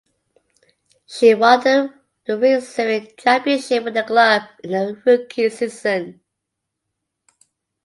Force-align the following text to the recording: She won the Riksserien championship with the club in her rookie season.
She 1.05 1.35
won 1.35 1.59
the 1.59 1.93
Riksserien 2.27 3.15
championship 3.19 3.83
with 3.83 3.93
the 3.93 4.01
club 4.01 4.41
in 4.63 4.71
her 4.73 5.03
rookie 5.05 5.47
season. 5.51 6.21